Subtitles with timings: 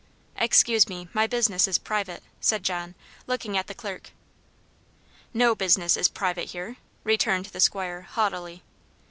[0.35, 2.95] "Excuse me, my business is private," said John,
[3.27, 4.09] looking at the clerk.
[5.31, 8.63] "No business is private here," returned the 'squire, haughtily.